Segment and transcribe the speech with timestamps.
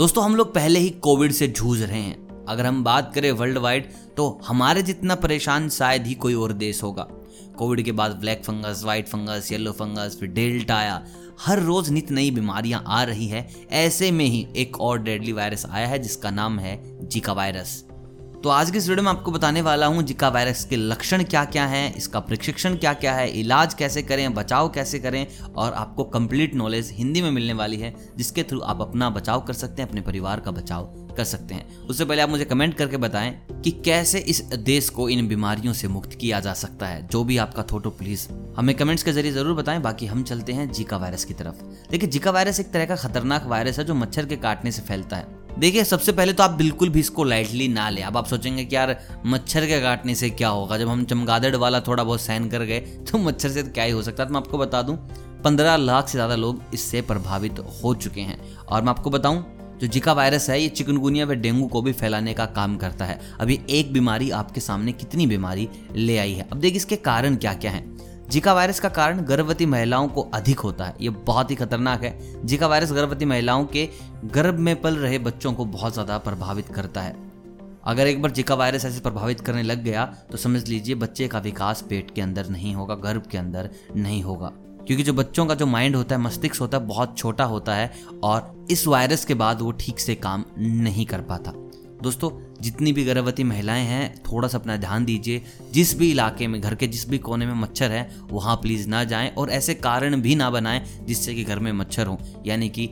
[0.00, 3.58] दोस्तों, हम लोग पहले ही कोविड से जूझ रहे हैं। अगर हम बात करें वर्ल्ड
[3.58, 7.06] वाइड तो हमारे जितना परेशान शायद ही कोई और देश होगा।
[7.58, 11.02] कोविड के बाद black fungus white fungus yellow fungus फिर डेल्टा आया।
[11.40, 15.66] हर रोज नित नई बीमारियाँ आ रही है। ऐसे में ही एक और डेडली वायरस
[15.66, 17.84] आया है, जिसका नाम है जीका वायरस
[18.44, 21.44] तो आज के इस वीडियो में आपको बताने वाला हूँ जिका वायरस के लक्षण क्या
[21.44, 25.26] क्या हैं, इसका प्रशिक्षण क्या क्या है, इलाज कैसे करें, बचाव कैसे करें,
[25.56, 29.52] और आपको कंप्लीट नॉलेज हिंदी में मिलने वाली है, जिसके थ्रू आप अपना बचाव कर
[29.52, 30.84] सकते हैं, अपने परिवार का बचाव
[31.16, 35.08] कर सकते हैं। उससे पहले आप मुझे कमेंट करके बताएँ कि कैसे इस देश को
[35.08, 39.02] इन बीमारियों से मुक्त किया जा सकता है। जो भी आपका थोटो प्लीज़ हमें कमेंट्स
[39.02, 42.60] के ज़रिए ज़रूर बताएँ, बाकी हम चलते हैं जीका वायरस की तरफ़। देखिए, जीका वायरस
[42.60, 46.12] एक तरह का खतरनाक वायरस है जो मच्छर के काटने से फैलता है। देखिए, सबसे
[46.12, 48.96] पहले तो आप बिल्कुल भी इसको लाइटली ना लें। अब आप सोचेंगे कि यार,
[49.26, 50.78] मच्छर के काटने से क्या होगा?
[50.78, 54.02] जब हम चमगादड़ वाला थोड़ा बहुत सहन कर गए तो मच्छर से क्या ही हो
[54.02, 54.28] सकता है?
[54.28, 54.96] तो मैं आपको बता दूँ,
[55.44, 59.44] पंद्रह लाख से ज़्यादा लोग इससे प्रभावित हो चुके हैं। और मैं आपको बताऊँ,
[59.80, 63.20] जो जिका वायरस है, ये चिकनगुनिया व डेंगू को भी फैलाने का काम करता है।
[63.40, 66.48] अभी एक बीमारी आपके सामने कितनी बीमारी ले आई है?
[66.52, 67.84] अब देखिए, इसके कारण क्या क्या है?
[68.30, 72.46] जिका वायरस का कारण गर्भवती महिलाओं को अधिक होता है। ये बहुत ही खतरनाक है।
[72.46, 73.88] जिका वायरस गर्भवती महिलाओं के
[74.26, 77.14] गर्भ में पल रहे बच्चों को बहुत ज़्यादा प्रभावित करता है।
[77.84, 81.38] अगर एक बार जिका वायरस ऐसे प्रभावित करने लग गया तो समझ लीजिए बच्चे का
[81.38, 84.52] विकास पेट के अंदर नहीं होगा, गर्भ के अंदर नहीं होगा।
[84.86, 87.90] क्योंकि जो बच्चों का जो माइंड होता है, मस्तिष्क होता है, बहुत छोटा होता है,
[88.24, 91.52] और इस वायरस के बाद वो ठीक से काम नहीं कर पाता।
[92.02, 96.60] दोस्तों, जितनी भी गर्भवती महिलाएँ हैं थोड़ा सा अपना ध्यान दीजिए। जिस भी इलाके में,
[96.60, 100.20] घर के जिस भी कोने में मच्छर है, वहाँ प्लीज़ ना जाएँ और ऐसे कारण
[100.20, 102.90] भी ना बनाएँ जिससे कि घर में मच्छर हो। यानी कि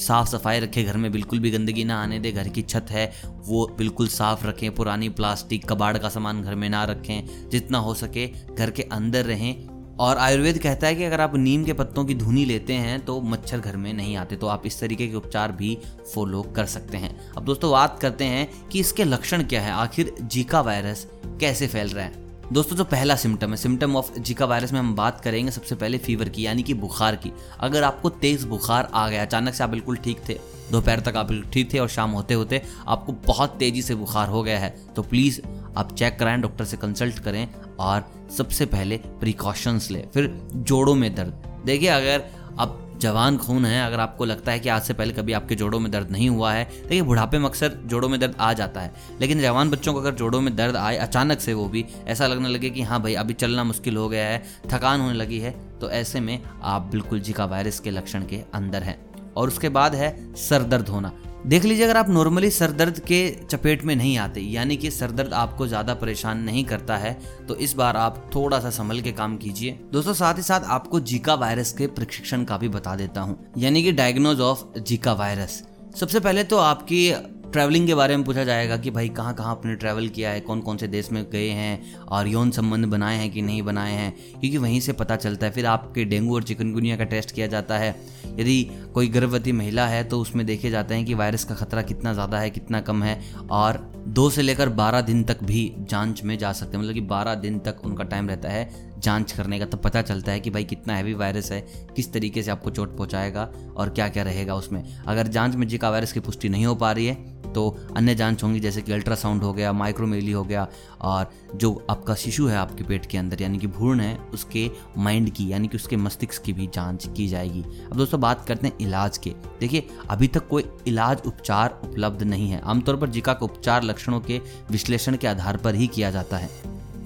[0.00, 3.12] साफ़ सफ़ाई रखें, घर में बिल्कुल भी गंदगी ना आने दे, घर की छत है,
[3.26, 7.94] वो बिल्कुल साफ़ रखें, पुरानी प्लास्टिक, कबाड़ का सामान घर में ना रखें, जितना हो
[7.94, 8.26] सके
[8.58, 12.14] घर के अंदर रहें और आयुर्वेद कहता है कि अगर आप नीम के पत्तों की
[12.14, 15.52] धुनी लेते हैं तो मच्छर घर में नहीं आते तो आप इस तरीके के उपचार
[15.52, 15.78] भी
[16.14, 19.72] फॉलो कर सकते हैं। अब दोस्तों, बात करते हैं कि इसके लक्षण क्या है?
[19.72, 21.06] आखिर जीका वायरस
[21.40, 22.22] कैसे फैल रहा है?
[22.52, 25.98] दोस्तों, जो पहला सिम्टम है सिम्टम ऑफ़ जीका वायरस में हम बात करेंगे सबसे पहले
[25.98, 29.70] फीवर की, यानी कि बुखार की। अगर आपको तेज बुखार आ गया, अचानक से आप
[29.70, 30.38] बिल्कुल ठीक थे,
[30.72, 34.28] दोपहर तक आप बिल्कुल ठीक थे और शाम होते होते आपको बहुत तेज़ी से बुखार
[34.28, 35.40] हो गया है तो प्लीज़
[35.76, 37.48] आप चेक कराएँ डॉक्टर से कंसल्ट करें
[37.78, 42.24] और सबसे पहले प्रिकॉशंस लें। फिर जोड़ों में दर्द। देखिए, अगर
[42.58, 45.80] आप जवान खून है, अगर आपको लगता है कि आज से पहले कभी आपके जोड़ों
[45.80, 48.94] में दर्द नहीं हुआ है, देखिए, बुढ़ापे में अक्सर जोड़ों में दर्द आ जाता है।
[49.20, 52.48] लेकिन जवान बच्चों को अगर जोड़ों में दर्द आए, अचानक से वो भी, ऐसा लगने
[52.48, 54.42] लगे कि हाँ भाई, अभी चलना मुश्किल हो गया है,
[54.72, 58.82] थकान होने लगी है तो ऐसे में आप बिल्कुल जिका वायरस के लक्षण के अंदर
[58.82, 61.12] हैं। और उसके बाद है, सर दर्द होना।
[61.44, 65.10] देख लीजिए, अगर आप नॉर्मली सर दर्द के चपेट में नहीं आते, यानी कि सर
[65.10, 67.12] दर्द आपको ज़्यादा परेशान नहीं करता है
[67.48, 71.00] तो इस बार आप थोड़ा सा संभल के काम कीजिए। दोस्तों, साथ ही साथ आपको
[71.02, 75.62] जीका वायरस के प्रशिक्षण का भी बता देता हूँ, यानी कि डायग्नोज ऑफ़ जीका वायरस।
[75.96, 77.10] सबसे पहले तो आपकी
[77.54, 80.60] ट्रैवलिंग के बारे में पूछा जाएगा कि भाई कहाँ कहाँ आपने ट्रैवल किया है कौन
[80.60, 84.10] कौन से देश में गए हैं, और यौन संबंध बनाए हैं कि नहीं बनाए हैं,
[84.30, 87.78] क्योंकि वहीं से पता चलता है। फिर आपके डेंगू और चिकनगुनिया का टेस्ट किया जाता
[87.78, 87.94] है।
[88.38, 88.62] यदि
[88.94, 92.38] कोई गर्भवती महिला है तो उसमें देखे जाते हैं कि वायरस का खतरा कितना ज़्यादा
[92.38, 93.20] है, कितना कम है,
[93.50, 93.78] और
[94.08, 97.34] दो से लेकर बारह दिन तक भी जाँच में जा सकते हैं। मतलब कि बारह
[97.36, 100.64] दिन तक उनका टाइम रहता है जाँच करने का तो पता चलता है कि भाई
[100.64, 101.60] कितना हैवी वायरस है,
[101.96, 105.90] किस तरीके से आपको चोट पहुंचाएगा, और क्या क्या रहेगा उसमें। अगर जाँच में जिका
[105.90, 109.42] वायरस की पुष्टि नहीं हो पा रही है तो अन्य जाँच होंगी, जैसे कि अल्ट्रासाउंड
[109.42, 110.66] हो गया, माइक्रोमेली हो गया,
[111.00, 115.30] और जो आपका शिशु है आपके पेट के अंदर, यानी कि भ्रूण है, उसके माइंड
[115.30, 118.78] की, यानी कि उसके मस्तिष्क की भी जाँच की जाएगी। अब दोस्तों बात करते हैं
[118.80, 123.44] इलाज के। देखिए, अभी तक कोई इलाज, उपचार उपलब्ध नहीं है। आमतौर पर जिका का
[123.44, 126.50] उपचार लक्षणों के विश्लेषण के आधार पर ही किया जाता है।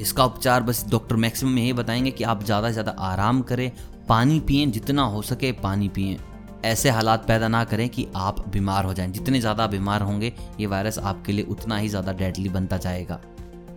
[0.00, 3.70] इसका उपचार बस डॉक्टर मैक्सिमम यही बताएँगे कि आप ज़्यादा से ज़्यादा आराम करें,
[4.08, 6.18] पानी पिए, जितना हो सके पानी पिए।
[6.64, 10.66] ऐसे हालात पैदा ना करें कि आप बीमार हो जाएँ। जितने ज़्यादा बीमार होंगे, ये
[10.66, 13.20] वायरस आपके लिए उतना ही ज़्यादा डेडली बनता जाएगा।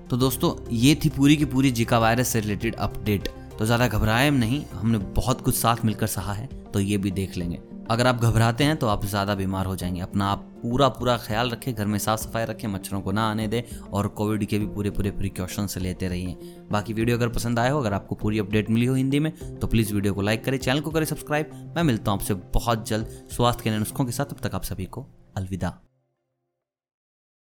[0.09, 3.27] तो दोस्तों, ये थी पूरी की पूरी जिका वायरस से रिलेटेड अपडेट।
[3.59, 7.37] तो ज़्यादा घबराए नहीं, हमने बहुत कुछ साथ मिलकर सहा है तो ये भी देख
[7.37, 7.59] लेंगे।
[7.91, 11.49] अगर आप घबराते हैं तो आप ज़्यादा बीमार हो जाएँगे। अपना आप पूरा पूरा ख्याल
[11.49, 14.66] रखें, घर में साफ़ सफ़ाई रखें, मच्छरों को ना आने दें और कोविड के भी
[14.67, 16.37] पूरे पूरे प्रिकॉशंस लेते रहिए।
[16.72, 19.67] बाकी वीडियो अगर पसंद आए हो, अगर आपको पूरी अपडेट मिली हो हिंदी में तो
[19.67, 23.08] प्लीज़ वीडियो को लाइक करें चैनल को करें सब्सक्राइब मैं मिलता हूँ आपसे बहुत जल्द
[23.31, 25.79] स्वास्थ्य के नुस्खों के साथ अब तक आप सभी को अलविदा।